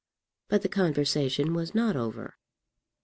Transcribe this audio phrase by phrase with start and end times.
[0.47, 2.39] But the conversation was not over.